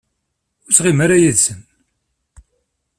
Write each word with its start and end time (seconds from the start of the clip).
Ur 0.65 0.71
ttɣimi 0.73 1.03
ara 1.05 1.17
yid-sen. 1.21 1.59